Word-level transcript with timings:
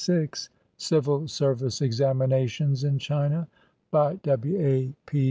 CIVIL 0.77 1.27
SERVICE 1.27 1.79
EXAMINATIONS 1.79 2.83
IN 2.83 2.97
CHINA 2.97 3.47
BY 3.91 4.15
W. 4.23 4.59
A. 4.59 4.93
P. 5.05 5.19